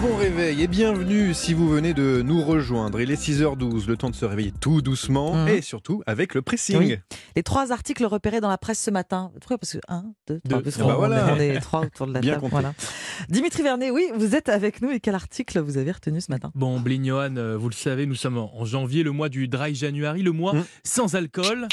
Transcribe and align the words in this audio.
bon 0.00 0.14
réveil 0.16 0.62
et 0.62 0.68
bienvenue 0.68 1.34
si 1.34 1.54
vous 1.54 1.68
venez 1.68 1.92
de 1.92 2.22
nous 2.22 2.42
rejoindre. 2.42 3.00
Il 3.00 3.10
est 3.10 3.20
6h12, 3.20 3.88
le 3.88 3.96
temps 3.96 4.10
de 4.10 4.14
se 4.14 4.24
réveiller 4.24 4.52
tout 4.60 4.80
doucement 4.80 5.34
Mhm. 5.34 5.48
et 5.48 5.60
surtout 5.62 6.02
avec 6.06 6.34
le 6.34 6.42
pressing. 6.42 6.76
Oui. 6.78 6.96
Les 7.34 7.42
trois 7.42 7.72
articles 7.72 8.04
repérés 8.04 8.40
dans 8.40 8.48
la 8.48 8.58
presse 8.58 8.80
ce 8.80 8.90
matin. 8.90 9.30
Pourquoi 9.40 9.58
Parce 9.58 9.72
que 9.72 9.78
1, 9.88 10.04
2, 10.28 10.40
3, 10.44 10.58
Deux. 10.58 10.62
parce 10.62 10.76
Ah 10.78 10.82
qu'on 10.82 10.88
bah 10.88 10.94
voilà. 10.96 11.34
on 11.34 11.40
est 11.40 11.58
trois 11.60 11.80
autour 11.80 12.06
de 12.06 12.12
la 12.14 12.20
Bien 12.20 12.34
table. 12.34 12.46
Voilà. 12.50 12.74
Dimitri 13.28 13.62
Vernet, 13.64 13.90
oui, 13.90 14.06
vous 14.16 14.34
êtes 14.36 14.48
avec 14.48 14.82
nous 14.82 14.90
et 14.90 15.00
quel 15.00 15.14
article 15.16 15.58
vous 15.60 15.78
avez 15.78 15.90
retenu 15.90 16.20
ce 16.20 16.30
matin? 16.30 16.52
Bon, 16.54 16.78
Blignohan, 16.78 17.36
euh, 17.36 17.56
vous 17.56 17.68
le 17.68 17.74
savez, 17.74 18.06
nous 18.06 18.14
sommes 18.14 18.38
en 18.38 18.64
janvier, 18.64 19.02
le 19.02 19.10
mois 19.10 19.28
du 19.28 19.48
dry 19.48 19.74
January, 19.74 20.22
le 20.22 20.32
mois 20.32 20.54
Mm. 20.54 20.64
sans 20.84 21.14
alcool. 21.16 21.66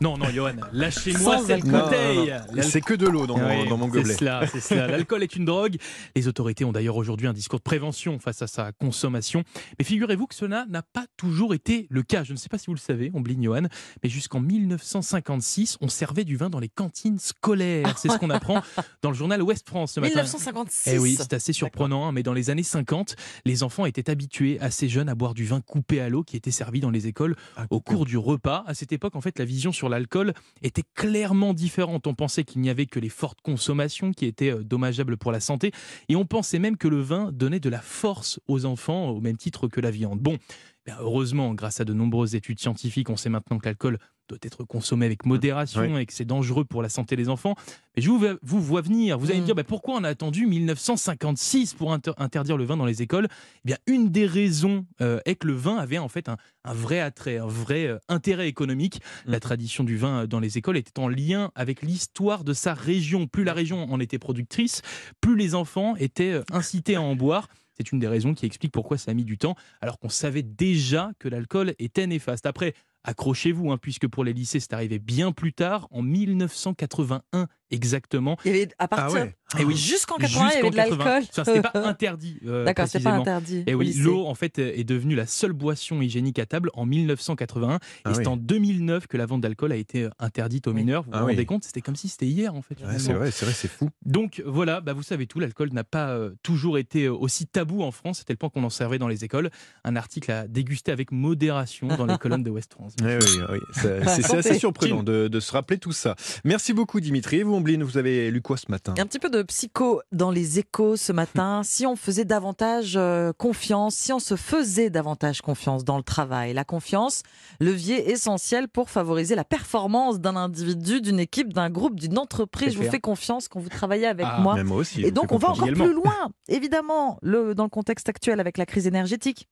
Non, 0.00 0.16
non, 0.18 0.26
Johan, 0.32 0.52
lâchez-moi 0.72 1.38
cette 1.46 1.64
bouteille. 1.66 2.32
C'est 2.62 2.80
que 2.80 2.94
de 2.94 3.06
l'eau 3.06 3.26
dans, 3.26 3.38
mon- 3.38 3.48
Oui, 3.62 3.68
dans 3.68 3.76
mon 3.76 3.88
gobelet. 3.88 4.04
C'est 4.12 4.18
cela, 4.20 4.46
c'est 4.46 4.60
cela. 4.60 4.86
L'alcool 5.04 5.22
est 5.24 5.34
une 5.36 5.44
drogue. 5.44 5.76
Les 6.14 6.28
autorités 6.28 6.64
ont 6.64 6.72
d'ailleurs 6.72 6.96
aujourd'hui 6.96 7.26
un 7.26 7.32
discours 7.32 7.58
de 7.58 7.64
prévention 7.72 8.18
face 8.18 8.42
à 8.42 8.46
sa 8.46 8.70
consommation. 8.72 9.44
Mais 9.78 9.84
figurez-vous 9.86 10.26
que 10.26 10.34
cela 10.34 10.66
n'a 10.68 10.82
pas 10.82 11.06
toujours 11.16 11.54
été 11.54 11.86
le 11.88 12.02
cas. 12.02 12.22
Je 12.22 12.34
ne 12.34 12.36
sais 12.36 12.50
pas 12.50 12.58
si 12.58 12.66
vous 12.66 12.74
le 12.74 12.78
savez, 12.78 13.10
on 13.14 13.22
bligne 13.22 13.44
Johan, 13.44 13.62
mais 14.02 14.10
jusqu'en 14.10 14.40
1956, 14.40 15.78
on 15.80 15.88
servait 15.88 16.24
du 16.24 16.36
vin 16.36 16.50
dans 16.50 16.58
les 16.58 16.68
cantines 16.68 17.18
scolaires. 17.18 17.96
C'est 17.96 18.10
ce 18.10 18.18
qu'on 18.18 18.28
apprend 18.28 18.60
dans 19.00 19.08
le 19.08 19.16
journal 19.16 19.40
Ouest 19.40 19.66
France 19.66 19.92
ce 19.92 20.00
matin. 20.00 20.16
1956. 20.16 20.90
Eh 20.92 20.98
oui, 20.98 21.16
c'est 21.18 21.32
assez 21.32 21.54
surprenant, 21.54 22.06
hein, 22.06 22.12
mais 22.12 22.22
dans 22.22 22.34
les 22.34 22.50
années 22.50 22.62
50, 22.62 23.16
les 23.46 23.62
enfants 23.62 23.86
étaient 23.86 24.10
habitués 24.10 24.60
assez 24.60 24.90
jeunes 24.90 25.08
à 25.08 25.14
boire 25.14 25.32
du 25.32 25.46
vin 25.46 25.62
coupé 25.62 26.02
à 26.02 26.10
l'eau 26.10 26.24
qui 26.24 26.36
était 26.36 26.50
servi 26.50 26.80
dans 26.80 26.90
les 26.90 27.06
écoles 27.06 27.36
Ah, 27.56 27.64
au 27.70 27.80
cours 27.80 28.04
du 28.04 28.18
repas. 28.18 28.64
À 28.66 28.74
cette 28.74 28.92
époque, 28.92 29.16
en 29.16 29.22
fait, 29.22 29.38
la 29.38 29.46
vision 29.46 29.72
sur 29.72 29.88
l'alcool 29.88 30.34
était 30.60 30.84
clairement 30.94 31.54
différente. 31.54 32.06
On 32.06 32.14
pensait 32.14 32.44
qu'il 32.44 32.60
n'y 32.60 32.68
avait 32.68 32.84
que 32.84 33.00
les 33.00 33.08
fortes 33.08 33.40
consommations 33.40 34.12
qui 34.12 34.26
étaient 34.26 34.52
euh, 34.52 34.62
dommageables 34.62 35.16
pour 35.16 35.32
la 35.32 35.40
santé, 35.40 35.72
et 36.10 36.16
on 36.16 36.26
pensait 36.26 36.58
même 36.58 36.76
que 36.76 36.88
le 36.88 37.00
vin 37.00 37.32
donnait 37.32 37.61
de 37.62 37.70
la 37.70 37.80
force 37.80 38.40
aux 38.48 38.66
enfants 38.66 39.08
au 39.08 39.20
même 39.20 39.36
titre 39.36 39.68
que 39.68 39.80
la 39.80 39.90
viande. 39.90 40.20
Bon. 40.20 40.36
Ben, 40.86 40.96
heureusement, 41.00 41.54
grâce 41.54 41.80
à 41.80 41.84
de 41.84 41.92
nombreuses 41.94 42.34
études 42.34 42.58
scientifiques, 42.58 43.08
on 43.10 43.16
sait 43.16 43.28
maintenant 43.30 43.58
que 43.58 43.66
l'alcool 43.66 43.98
doit 44.28 44.38
être 44.42 44.64
consommé 44.64 45.04
avec 45.06 45.26
modération 45.26 45.98
et 45.98 46.06
que 46.06 46.12
c'est 46.12 46.24
dangereux 46.24 46.64
pour 46.64 46.80
la 46.82 46.88
santé 46.88 47.16
des 47.16 47.28
enfants. 47.28 47.54
Mais 47.96 48.02
je 48.02 48.08
vous, 48.08 48.24
vous 48.42 48.60
vois 48.60 48.80
venir. 48.80 49.18
Vous 49.18 49.26
allez 49.30 49.38
me 49.38 49.42
Mm. 49.42 49.46
dire, 49.46 49.54
bah, 49.54 49.64
pourquoi 49.64 49.94
on 49.96 50.04
a 50.04 50.08
attendu 50.08 50.46
1956 50.46 51.74
pour 51.74 51.92
inter- 51.92 52.12
interdire 52.18 52.56
le 52.56 52.64
vin 52.64 52.76
dans 52.76 52.84
les 52.86 53.02
écoles? 53.02 53.26
Eh 53.30 53.60
bien, 53.64 53.76
une 53.86 54.10
des 54.10 54.26
raisons 54.26 54.86
euh, 55.00 55.20
est 55.24 55.34
que 55.34 55.46
le 55.46 55.54
vin 55.54 55.76
avait 55.76 55.98
en 55.98 56.08
fait 56.08 56.28
un, 56.28 56.36
un 56.64 56.72
vrai 56.74 57.00
attrait, 57.00 57.38
un 57.38 57.46
vrai 57.46 57.86
euh, 57.86 57.98
intérêt 58.08 58.48
économique. 58.48 59.00
La 59.26 59.36
Mm. 59.38 59.40
tradition 59.40 59.84
du 59.84 59.96
vin 59.96 60.22
euh, 60.22 60.26
dans 60.26 60.40
les 60.40 60.56
écoles 60.58 60.76
était 60.76 60.98
en 61.00 61.08
lien 61.08 61.50
avec 61.54 61.82
l'histoire 61.82 62.44
de 62.44 62.52
sa 62.52 62.74
région. 62.74 63.26
Plus 63.26 63.44
la 63.44 63.52
région 63.52 63.92
en 63.92 64.00
était 64.00 64.18
productrice, 64.18 64.82
plus 65.20 65.36
les 65.36 65.54
enfants 65.54 65.94
étaient 65.96 66.40
incités 66.52 66.94
à 66.96 67.02
en 67.02 67.16
boire. 67.16 67.48
C'est 67.76 67.92
une 67.92 67.98
des 67.98 68.08
raisons 68.08 68.34
qui 68.34 68.46
explique 68.46 68.72
pourquoi 68.72 68.98
ça 68.98 69.10
a 69.10 69.14
mis 69.14 69.24
du 69.24 69.38
temps, 69.38 69.56
alors 69.80 69.98
qu'on 69.98 70.08
savait 70.08 70.42
déjà 70.42 71.10
que 71.18 71.28
l'alcool 71.28 71.74
était 71.78 72.06
néfaste. 72.06 72.46
Après, 72.46 72.74
accrochez-vous, 73.04 73.70
hein, 73.70 73.78
puisque 73.78 74.06
pour 74.06 74.24
les 74.24 74.32
lycées, 74.32 74.60
c'est 74.60 74.72
arrivé 74.72 74.98
bien 74.98 75.32
plus 75.32 75.52
tard, 75.52 75.88
en 75.90 76.02
1981 76.02 77.48
exactement. 77.70 78.36
Il 78.44 78.52
y 78.52 78.54
avait 78.54 78.68
à 78.78 78.88
partir. 78.88 79.18
Ah 79.20 79.24
ouais. 79.24 79.36
Eh 79.58 79.64
oui. 79.64 79.76
Jusqu'en 79.76 80.16
80, 80.16 80.48
il 80.52 80.54
y 80.56 80.58
avait 80.58 80.70
de 80.70 80.74
Jusqu'en 80.76 80.96
80. 80.96 81.04
l'alcool. 81.04 81.28
Ça, 81.30 81.44
c'était 81.44 81.60
pas 81.62 81.72
interdit. 81.86 82.36
euh, 82.46 82.64
D'accord, 82.66 82.86
c'est 82.88 83.00
pas 83.00 83.12
interdit. 83.12 83.64
Et 83.66 83.74
au 83.74 83.78
oui, 83.78 83.92
l'eau 83.98 84.26
en 84.26 84.34
fait 84.34 84.58
est 84.58 84.84
devenue 84.84 85.14
la 85.14 85.26
seule 85.26 85.52
boisson 85.52 86.00
hygiénique 86.00 86.38
à 86.38 86.46
table 86.46 86.70
en 86.74 86.86
1981 86.86 87.78
Ah 88.04 88.10
et 88.10 88.14
c'est 88.14 88.26
en 88.26 88.36
2009 88.36 89.06
que 89.06 89.16
la 89.16 89.26
vente 89.26 89.40
d'alcool 89.42 89.72
a 89.72 89.76
été 89.76 90.04
euh, 90.04 90.10
interdite 90.18 90.66
aux 90.66 90.70
Oui. 90.72 90.76
mineurs. 90.76 91.02
Vous 91.02 91.10
Ah 91.12 91.20
vous 91.20 91.26
rendez 91.26 91.38
oui. 91.38 91.46
compte 91.46 91.64
C'était 91.64 91.80
comme 91.80 91.96
si 91.96 92.08
c'était 92.08 92.26
hier 92.26 92.54
en 92.54 92.62
fait. 92.62 92.76
Ouais, 92.84 92.98
c'est 92.98 93.12
vrai, 93.12 93.30
c'est 93.30 93.44
vrai, 93.44 93.54
c'est 93.54 93.68
fou. 93.68 93.90
Donc 94.06 94.42
voilà, 94.46 94.80
bah, 94.80 94.92
vous 94.92 95.02
savez 95.02 95.26
tout, 95.26 95.38
l'alcool 95.40 95.70
n'a 95.72 95.84
pas 95.84 96.10
euh, 96.10 96.30
toujours 96.42 96.78
été 96.78 97.04
euh, 97.04 97.12
aussi 97.14 97.46
tabou 97.46 97.82
en 97.82 97.90
France, 97.90 98.18
c'était 98.18 98.32
le 98.32 98.38
point 98.38 98.48
qu'on 98.48 98.64
en 98.64 98.70
servait 98.70 98.98
dans 98.98 99.08
les 99.08 99.24
écoles. 99.24 99.50
Un 99.84 99.96
article 99.96 100.30
à 100.32 100.46
déguster 100.48 100.92
avec 100.92 101.12
modération 101.12 101.88
dans 101.88 102.06
les 102.06 102.18
colonnes 102.18 102.42
de 102.42 102.50
West 102.50 102.72
France. 102.74 102.94
Eh 103.00 103.04
oui, 103.04 103.40
oui, 103.50 103.58
c'est 103.74 104.04
c'est 104.22 104.36
assez 104.36 104.58
surprenant 104.58 105.02
de, 105.02 105.28
de 105.28 105.40
se 105.40 105.52
rappeler 105.52 105.78
tout 105.78 105.92
ça. 105.92 106.16
Merci 106.44 106.72
beaucoup 106.72 107.00
Dimitri. 107.00 107.38
Et 107.38 107.42
vous, 107.42 107.54
Ombline, 107.54 107.82
vous 107.82 107.98
avez 107.98 108.30
lu 108.30 108.40
quoi 108.42 108.56
ce 108.56 108.66
matin? 108.70 108.94
Un 108.98 109.06
petit 109.06 109.18
peu 109.18 109.28
de 109.30 109.41
psycho 109.42 110.00
dans 110.12 110.30
les 110.30 110.58
échos 110.58 110.96
ce 110.96 111.12
matin. 111.12 111.62
Si 111.72 111.86
on 111.86 111.96
faisait 111.96 112.24
davantage 112.24 112.94
euh, 112.96 113.32
confiance, 113.32 113.94
si 113.94 114.12
on 114.12 114.18
se 114.18 114.36
faisait 114.36 114.90
davantage 114.90 115.40
confiance 115.40 115.84
dans 115.84 115.96
le 115.96 116.02
travail, 116.02 116.52
la 116.52 116.64
confiance, 116.64 117.22
levier 117.60 118.10
essentiel 118.10 118.68
pour 118.68 118.90
favoriser 118.90 119.34
la 119.34 119.44
performance 119.44 120.20
d'un 120.20 120.36
individu, 120.36 121.00
d'une 121.00 121.18
équipe, 121.18 121.52
d'un 121.52 121.70
groupe, 121.70 121.98
d'une 121.98 122.18
entreprise. 122.18 122.74
Je 122.74 122.78
vous 122.78 122.90
fais 122.90 123.00
confiance 123.00 123.48
quand 123.48 123.60
vous 123.60 123.68
travaillez 123.68 124.06
avec 124.06 124.26
Ah, 124.28 124.40
moi. 124.40 124.62
Moi 124.62 124.76
aussi. 124.78 125.02
Et 125.02 125.10
donc, 125.10 125.32
on 125.32 125.38
va 125.38 125.50
encore 125.50 125.66
plus 125.66 125.92
loin, 125.94 126.30
évidemment, 126.48 127.18
le, 127.22 127.54
dans 127.54 127.64
le 127.64 127.70
contexte 127.70 128.08
actuel 128.08 128.38
avec 128.40 128.58
la 128.58 128.66
crise 128.66 128.86
énergétique. 128.86 129.48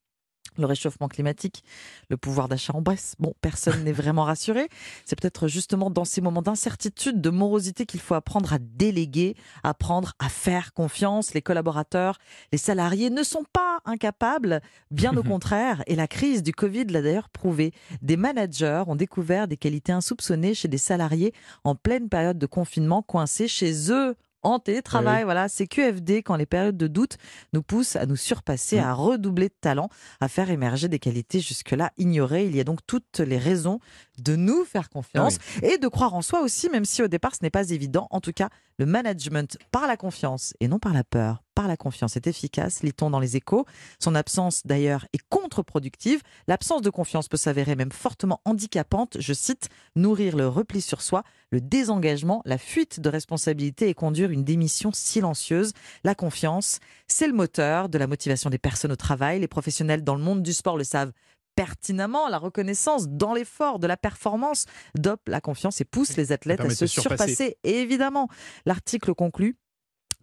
Le 0.61 0.67
réchauffement 0.67 1.09
climatique, 1.09 1.65
le 2.09 2.17
pouvoir 2.17 2.49
d'achat 2.49 2.75
en 2.75 2.83
baisse. 2.83 3.15
Bon, 3.19 3.35
personne 3.41 3.83
n'est 3.85 3.93
vraiment 4.01 4.25
rassuré. 4.25 4.69
C'est 5.05 5.19
peut-être 5.19 5.49
justement 5.49 5.91
dans 5.91 6.05
ces 6.05 6.21
moments 6.21 6.43
d'incertitude, 6.43 7.21
de 7.21 7.31
morosité 7.31 7.87
qu'il 7.87 8.01
faut 8.01 8.15
apprendre 8.15 8.53
à 8.53 8.59
déléguer, 8.59 9.37
apprendre 9.63 10.13
à 10.19 10.29
faire 10.29 10.73
confiance. 10.73 11.35
Les 11.35 11.43
collaborateurs, 11.43 12.19
les 12.53 12.59
salariés 12.59 13.11
ne 13.11 13.23
sont 13.23 13.45
pas 13.53 13.81
incapables, 13.85 14.61
bien 14.91 15.17
au 15.17 15.23
contraire. 15.25 15.83
Et 15.87 15.97
la 15.97 16.07
crise 16.07 16.43
du 16.43 16.53
Covid 16.53 16.85
l'a 16.85 17.03
d'ailleurs 17.03 17.31
prouvé. 17.31 17.73
Des 18.03 18.17
managers 18.17 18.85
ont 18.87 18.97
découvert 18.97 19.49
des 19.49 19.57
qualités 19.57 19.93
insoupçonnées 19.93 20.55
chez 20.55 20.69
des 20.69 20.79
salariés 20.79 21.33
en 21.65 21.75
pleine 21.75 22.09
période 22.09 22.39
de 22.39 22.47
confinement, 22.47 23.03
coincés 23.03 23.49
chez 23.49 23.91
eux 23.91 24.15
en 24.43 24.59
télétravail. 24.59 25.25
Voilà, 25.25 25.49
c'est 25.49 25.67
QFD 25.67 26.23
quand 26.23 26.37
les 26.37 26.47
périodes 26.47 26.77
de 26.77 26.87
doute 26.87 27.17
nous 27.53 27.63
poussent 27.63 27.97
à 27.97 28.07
nous 28.07 28.17
surpasser, 28.17 28.77
Mm. 28.81 28.85
à 28.85 28.93
redoubler 28.95 29.49
de 29.49 29.55
talent, 29.61 29.89
à 30.21 30.29
faire 30.29 30.51
émerger 30.51 30.89
des 30.89 30.99
qualités 30.99 31.41
jusque-là 31.41 31.91
ignorées. 31.99 32.47
Il 32.47 32.57
y 32.57 32.61
a 32.61 32.65
donc 32.65 32.81
toutes 32.87 33.19
les 33.19 33.39
raisons 33.39 33.81
de 34.19 34.37
nous 34.37 34.65
faire 34.65 34.89
confiance 34.89 35.39
Ah 35.63 35.67
et 35.67 35.79
de 35.79 35.89
croire 35.89 36.15
en 36.15 36.23
soi 36.23 36.41
aussi, 36.43 36.69
même 36.71 36.85
si 36.85 37.03
au 37.03 37.09
départ 37.09 37.35
ce 37.35 37.41
n'est 37.43 37.51
pas 37.51 37.71
évident. 37.71 38.07
En 38.11 38.21
tout 38.21 38.33
cas, 38.33 38.49
le 38.81 38.87
management 38.87 39.59
par 39.73 39.87
la 39.87 39.99
confiance 39.99 40.55
et 40.59 40.67
non 40.67 40.79
par 40.79 40.95
la 40.95 41.05
peur, 41.05 41.43
par 41.55 41.69
la 41.69 41.77
confiance 41.77 42.17
est 42.17 42.27
efficace, 42.27 42.83
lit-on 42.83 43.11
dans 43.11 43.21
les 43.21 43.37
échos. 43.37 43.67
Son 43.99 44.15
absence 44.15 44.63
d'ailleurs 44.65 45.07
est 45.13 45.21
contre-productive. 45.29 46.23
L'absence 46.49 46.81
de 46.81 46.89
confiance 46.89 47.29
peut 47.29 47.37
s'avérer 47.37 47.77
même 47.77 47.93
fortement 47.93 48.41
handicapante. 48.47 49.19
Je 49.21 49.35
cite, 49.35 49.69
nourrir 49.97 50.35
le 50.35 50.49
repli 50.49 50.81
sur 50.81 51.03
soi, 51.03 51.25
le 51.51 51.61
désengagement, 51.61 52.41
la 52.47 52.57
fuite 52.57 53.01
de 53.01 53.11
responsabilité 53.11 53.91
et 53.91 53.95
conduire 53.95 54.31
une 54.31 54.45
démission 54.45 54.93
silencieuse. 54.95 55.75
La 56.03 56.15
confiance, 56.15 56.81
c'est 57.07 57.27
le 57.27 57.35
moteur 57.35 57.91
de 57.91 57.99
la 57.99 58.07
motivation 58.07 58.49
des 58.49 58.57
personnes 58.57 58.93
au 58.93 58.97
travail. 58.97 59.41
Les 59.41 59.49
professionnels 59.49 60.03
dans 60.03 60.15
le 60.15 60.23
monde 60.23 60.43
du 60.43 60.55
sport 60.55 60.79
le 60.79 60.85
savent 60.85 61.13
pertinemment. 61.57 62.29
La 62.29 62.39
reconnaissance 62.39 63.09
dans 63.09 63.35
l'effort, 63.35 63.79
de 63.79 63.87
la 63.87 63.97
performance 63.97 64.67
dope 64.97 65.29
la 65.29 65.41
confiance 65.41 65.81
et 65.81 65.85
pousse 65.85 66.17
les 66.17 66.33
athlètes 66.33 66.61
à 66.61 66.71
se 66.71 66.87
se 66.87 66.87
surpasser. 66.87 67.35
surpasser. 67.35 67.59
Et 67.65 67.81
évidemment, 67.81 68.29
l'article 68.67 69.15
conclut 69.15 69.57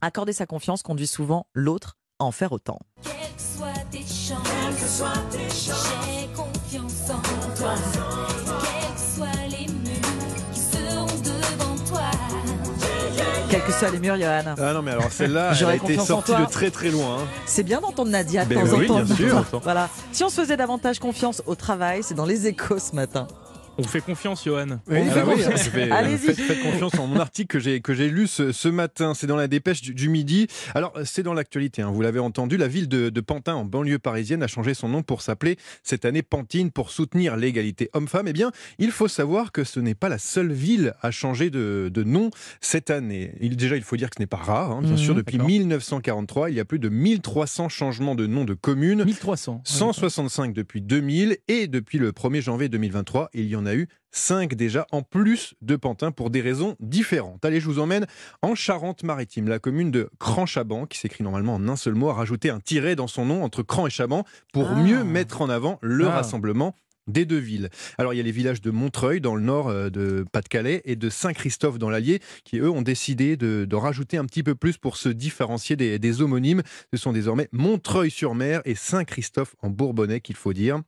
accorder 0.01 0.33
sa 0.33 0.45
confiance 0.45 0.83
conduit 0.83 1.07
souvent 1.07 1.47
l'autre 1.53 1.97
à 2.19 2.25
en 2.25 2.31
faire 2.31 2.51
autant. 2.51 2.79
Quelles 3.03 3.11
que 3.35 3.41
soient 3.41 3.73
tes 3.91 5.49
chances, 5.49 6.36
Quels 13.50 13.63
que 13.63 13.72
soient 13.72 13.90
les 13.90 14.00
murs, 14.00 14.18
Johan. 14.18 14.56
Ah 14.62 14.74
non, 14.74 14.81
mais 14.81 14.91
alors 14.91 15.09
celle-là, 15.12 15.41
elle 15.47 15.52
a 15.52 15.53
J'aurais 15.53 15.78
été 15.78 15.96
confiance 15.96 16.12
en 16.12 16.22
sortie 16.25 16.34
de 16.35 16.46
très 16.52 16.69
très 16.69 16.90
loin. 16.90 17.19
hein. 17.22 17.25
C'est 17.46 17.63
bien 17.63 17.80
d'entendre 17.80 18.12
Nadia 18.12 18.44
de 18.44 18.53
Ben 18.53 18.66
temps 18.68 18.74
en 18.75 18.80
oui, 18.80 18.88
temps. 18.88 19.00
bien 19.02 19.16
sûr. 19.16 19.46
Voilà. 19.63 19.90
Si 20.12 20.24
on 20.24 20.30
se 20.30 20.41
faisait 20.41 20.58
davantage 20.58 21.00
confiance 21.00 21.41
au 21.46 21.56
travail, 21.56 22.02
c'est 22.03 22.13
dans 22.16 22.25
les 22.25 22.46
échos 22.47 22.80
ce 22.80 22.94
matin. 22.94 23.28
On 23.79 23.83
vous 23.83 23.88
fait 23.88 24.01
confiance, 24.01 24.43
Johan. 24.43 24.79
Oui, 24.88 24.97
ah 25.15 25.23
oui, 25.27 25.38
faites, 26.17 26.35
faites 26.39 26.63
confiance 26.63 26.95
en 26.97 27.05
mon 27.05 27.19
article 27.19 27.47
que 27.47 27.59
j'ai 27.59 27.79
que 27.81 27.93
j'ai 27.93 28.09
lu 28.09 28.25
ce, 28.27 28.51
ce 28.51 28.67
matin. 28.67 29.13
C'est 29.13 29.27
dans 29.27 29.35
la 29.35 29.47
dépêche 29.47 29.81
du, 29.81 29.93
du 29.93 30.09
midi. 30.09 30.47
Alors 30.73 30.93
c'est 31.05 31.21
dans 31.23 31.33
l'actualité. 31.35 31.83
hein, 31.83 31.91
vous 31.91 32.01
l'avez 32.01 32.19
entendu. 32.19 32.57
La 32.57 32.67
ville 32.67 32.87
de, 32.89 33.09
de 33.09 33.22
Pantin, 33.22 33.53
en 33.53 33.66
banlieue 33.66 33.99
parisienne, 33.99 34.41
a 34.41 34.47
changé 34.47 34.73
son 34.73 34.90
nom 34.90 35.03
pour 35.03 35.22
s'appeler 35.22 35.57
cette 35.84 36.05
année 36.05 36.23
Pantine 36.23 36.72
pour 36.72 36.90
soutenir 36.90 37.37
l'égalité 37.37 37.90
homme-femme. 37.93 38.28
Eh 38.28 38.34
bien, 38.34 38.52
il 38.79 38.90
faut 38.91 39.07
savoir 39.07 39.52
que 39.52 39.63
ce 39.63 39.79
n'est 39.79 39.93
pas 39.96 40.09
la 40.09 40.17
seule 40.17 40.52
ville 40.52 40.93
à 41.03 41.11
changer 41.11 41.49
de, 41.52 41.91
de 41.93 42.03
nom 42.03 42.31
cette 42.61 42.90
année. 42.90 43.34
Il, 43.41 43.57
déjà, 43.57 43.75
il 43.78 43.84
faut 43.84 43.96
dire 43.96 44.09
que 44.09 44.16
ce 44.17 44.22
n'est 44.23 44.28
pas 44.28 44.37
rare. 44.37 44.72
hein, 44.72 44.81
bien 44.81 44.91
Mhm. 44.93 44.97
sûr, 44.97 45.13
depuis 45.16 45.37
D'accord. 45.37 45.49
1943, 45.49 46.49
il 46.49 46.55
y 46.55 46.59
a 46.59 46.66
plus 46.66 46.79
de 46.79 46.90
1300 46.90 47.69
changements 47.69 48.16
de 48.16 48.25
nom 48.25 48.43
de 48.43 48.53
communes. 48.55 49.03
1300. 49.03 49.61
165 49.63 50.53
depuis 50.53 50.81
2000 50.81 51.37
et 51.47 51.67
depuis 51.67 51.99
le 51.99 52.11
1er 52.11 52.41
janvier 52.41 52.69
2023, 52.69 53.29
il 53.35 53.46
y 53.46 53.55
en 53.55 53.66
a 53.66 53.66
eu 53.75 53.87
5 54.11 54.55
déjà 54.55 54.87
en 54.91 55.02
plus 55.03 55.53
de 55.61 55.75
Pantin 55.75 56.11
pour 56.11 56.29
des 56.29 56.41
raisons 56.41 56.75
différentes. 56.79 57.43
Allez, 57.46 57.59
je 57.59 57.66
vous 57.66 57.79
emmène 57.79 58.05
en 58.41 58.55
Charente-Maritime. 58.55 59.47
La 59.47 59.59
commune 59.59 59.91
de 59.91 60.09
Cran-Chaban, 60.19 60.85
qui 60.85 60.97
s'écrit 60.97 61.23
normalement 61.23 61.55
en 61.55 61.67
un 61.67 61.75
seul 61.75 61.93
mot, 61.96 62.09
a 62.09 62.14
rajouté 62.14 62.49
un 62.49 62.59
tiret 62.59 62.96
dans 62.96 63.08
son 63.08 63.25
nom 63.25 63.43
entre 63.43 63.64
Cran 63.64 63.87
et 63.87 63.91
Chaban 63.91 64.23
pour 64.53 64.69
Ah. 64.72 64.75
mieux 64.81 65.03
mettre 65.03 65.41
en 65.41 65.49
avant 65.49 65.78
le 65.81 66.08
Ah. 66.08 66.11
rassemblement 66.16 66.73
des 67.08 67.23
deux 67.25 67.37
villes. 67.37 67.69
Alors 67.97 68.14
il 68.14 68.17
y 68.17 68.19
a 68.19 68.23
les 68.23 68.31
villages 68.34 68.59
de 68.59 68.69
Montreuil 68.69 69.22
dans 69.22 69.34
le 69.35 69.41
nord 69.41 69.69
euh, 69.69 69.90
de 69.90 70.25
Pas-de-Calais 70.34 70.81
et 70.84 70.97
de 70.97 71.09
Saint-Christophe 71.09 71.78
dans 71.78 71.90
l'Allier 71.90 72.19
qui 72.43 72.58
eux 72.58 72.69
ont 72.69 72.81
décidé 72.81 73.37
de, 73.37 73.64
de 73.64 73.75
rajouter 73.78 74.17
un 74.17 74.25
petit 74.25 74.43
peu 74.43 74.55
plus 74.55 74.78
pour 74.78 74.97
se 74.97 75.08
différencier 75.08 75.78
des, 75.78 75.99
des 75.99 76.22
homonymes. 76.22 76.64
Ce 76.93 76.97
sont 76.99 77.14
désormais 77.14 77.47
Montreuil-sur-Mer 77.53 78.61
et 78.66 78.75
Saint-Christophe 78.75 79.55
en 79.61 79.69
Bourbonnais 79.69 80.19
qu'il 80.19 80.35
faut 80.35 80.52
dire. 80.53 80.81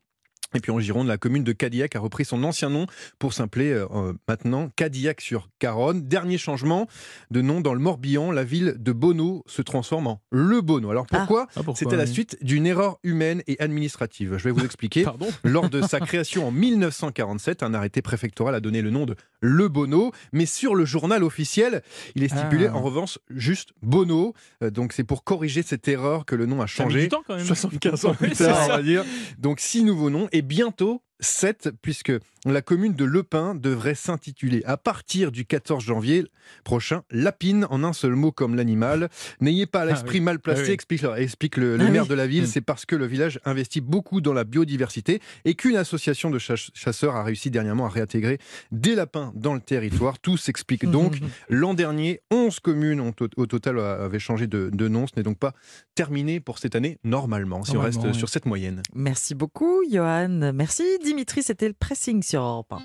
Et 0.56 0.60
puis 0.60 0.72
en 0.72 0.80
Gironde, 0.80 1.08
la 1.08 1.18
commune 1.18 1.44
de 1.44 1.52
Cadillac 1.52 1.96
a 1.96 2.00
repris 2.00 2.26
son 2.26 2.44
ancien 2.44 2.70
nom 2.70 2.88
pour 3.20 3.34
s'appeler 3.34 3.72
euh, 3.72 4.14
maintenant 4.28 4.70
Cadillac-sur-Garonne. 4.76 6.08
Dernier 6.08 6.38
changement 6.38 6.88
de 7.32 7.42
nom 7.42 7.62
dans 7.62 7.74
le 7.74 7.80
Morbihan, 7.80 8.32
la 8.32 8.44
ville 8.44 8.76
de 8.80 8.92
Bonneau 8.92 9.44
se 9.48 9.62
transforme 9.62 10.08
en 10.08 10.22
Le 10.32 10.62
Bonneau. 10.62 10.90
Alors 10.90 11.06
pourquoi 11.06 11.48
Ah, 11.52 11.62
pourquoi, 11.64 11.76
C'était 11.76 11.96
la 11.98 12.08
suite 12.08 12.38
d'une 12.42 12.66
erreur 12.66 12.98
humaine 13.04 13.44
et 13.48 13.60
administrative. 13.60 14.38
Je 14.38 14.44
vais 14.44 14.52
vous 14.52 14.66
expliquer. 14.66 15.04
Pardon 15.10 15.28
Lors 15.44 15.70
de 15.70 15.82
sa 15.82 16.00
création 16.00 16.48
en 16.48 16.52
1947, 16.52 17.64
un 17.64 17.74
arrêté 17.74 18.02
préfectoral 18.02 18.56
a 18.56 18.60
donné 18.60 18.82
le 18.82 18.90
nom 18.90 19.06
de 19.06 19.16
Le 19.42 19.68
Bono, 19.68 20.12
mais 20.34 20.46
sur 20.46 20.76
le 20.76 20.86
journal 20.86 21.24
officiel, 21.24 21.82
il 22.16 22.24
est 22.24 22.30
stipulé 22.30 22.68
Ah. 22.68 22.76
en 22.76 22.82
revanche 22.82 23.20
juste 23.30 23.70
Bono. 23.82 24.34
Euh, 24.64 24.70
donc 24.72 24.94
c'est 24.94 25.04
pour 25.04 25.24
corriger 25.24 25.62
cette 25.62 25.88
erreur 25.88 26.26
que 26.26 26.36
le 26.36 26.46
nom 26.46 26.62
a 26.62 26.68
Ça 26.68 26.84
a 26.84 26.86
mis 26.88 26.92
changé. 26.94 27.02
du 27.04 27.10
temps 27.10 27.24
quand 27.28 27.36
même. 27.36 27.46
75 27.46 28.06
ans 28.06 28.14
plus 28.16 28.32
tard, 28.32 28.58
on 28.66 28.68
va 28.70 28.82
dire. 28.82 29.06
Donc 29.38 29.60
six 29.60 29.84
nouveaux 29.84 30.10
noms 30.10 30.28
et 30.32 30.39
bientôt 30.42 31.02
7, 31.20 31.70
puisque 31.82 32.14
la 32.46 32.62
commune 32.62 32.94
de 32.94 33.04
Lepin 33.04 33.54
devrait 33.56 33.96
s'intituler 33.96 34.64
à 34.66 34.78
partir 34.78 35.32
du 35.32 35.46
14 35.46 35.84
janvier 35.84 36.26
prochain 36.64 37.04
Lapine, 37.12 37.68
en 37.70 37.84
un 37.84 37.92
seul 37.94 38.16
mot 38.16 38.32
comme 38.32 38.56
l'animal. 38.56 39.10
N'ayez 39.42 39.66
pas 39.66 39.84
l'esprit 39.86 40.20
oui. 40.20 40.24
mal 40.24 40.40
placé, 40.40 40.62
Ah 40.62 40.66
oui. 40.68 40.72
explique, 40.72 41.04
explique 41.18 41.58
le, 41.58 41.76
le 41.76 41.86
Ah 41.86 41.92
maire 41.92 42.04
oui. 42.04 42.10
de 42.10 42.14
la 42.16 42.28
ville, 42.28 42.44
Mm. 42.44 42.48
c'est 42.48 42.62
parce 42.62 42.86
que 42.86 42.96
le 42.96 43.06
village 43.06 43.40
investit 43.44 43.82
beaucoup 43.82 44.22
dans 44.22 44.32
la 44.34 44.46
biodiversité 44.46 45.20
et 45.46 45.56
qu'une 45.56 45.76
association 45.76 46.30
de 46.30 46.40
chasse- 46.40 46.72
chasseurs 46.74 47.16
a 47.18 47.24
réussi 47.24 47.52
dernièrement 47.52 47.86
à 47.86 47.90
réintégrer 47.90 48.40
des 48.72 48.96
lapins 48.96 49.34
dans 49.36 49.54
le 49.54 49.60
territoire. 49.60 50.18
Tout 50.20 50.38
s'explique 50.38 50.86
donc. 50.90 51.20
L'an 51.50 51.74
dernier, 51.74 52.22
11 52.32 52.60
communes 52.62 53.02
ont, 53.02 53.14
au, 53.36 53.46
total 53.46 53.80
avaient 53.80 54.20
changé 54.20 54.48
de, 54.48 54.70
de 54.74 54.88
nom. 54.88 55.06
Ce 55.08 55.14
n'est 55.18 55.24
donc 55.24 55.38
pas 55.38 55.54
terminé 55.96 56.40
pour 56.40 56.58
cette 56.60 56.76
année, 56.76 56.98
normalement, 57.04 57.64
si 57.66 57.76
on 57.76 57.82
reste 57.82 58.14
sur 58.14 58.30
cette 58.30 58.46
moyenne. 58.46 58.82
Merci 58.96 59.36
beaucoup, 59.36 59.84
Johan. 59.92 60.52
Merci, 60.54 60.84
Dimitri. 61.10 61.42
C'était 61.42 61.68
le 61.68 61.74
pressing 61.74 62.22
sur 62.22 62.42
Europe 62.42 62.72
1. 62.72 62.78